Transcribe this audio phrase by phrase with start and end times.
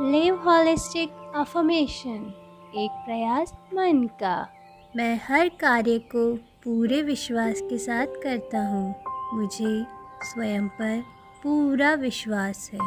[0.00, 2.34] Live holistic affirmation
[2.76, 4.48] एक प्रयास मन का।
[4.96, 8.94] मैं हर कार्य को पूरे विश्वास के साथ करता हूँ।
[9.34, 9.86] मुझे
[10.22, 11.04] स्वयं पर
[11.42, 12.78] पूरा विश्वास है।